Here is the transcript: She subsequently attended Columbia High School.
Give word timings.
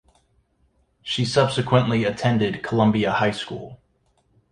She 1.03 1.25
subsequently 1.25 2.05
attended 2.05 2.63
Columbia 2.63 3.11
High 3.11 3.29
School. 3.29 3.79